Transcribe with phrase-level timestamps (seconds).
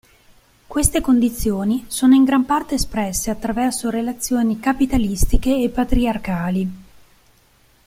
[0.65, 6.67] Queste condizioni sono in gran parte espresse attraverso relazioni capitalistiche e patriarcali.